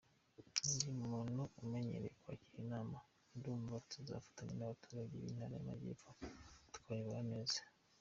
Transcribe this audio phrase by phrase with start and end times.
[0.73, 2.97] Ndi Umuntu umenyereye kwakira inama,
[3.37, 6.09] ndumva tuzafatanya abaturage b’Intara y’Amajyepfo
[6.73, 7.59] tukabayobora neza”.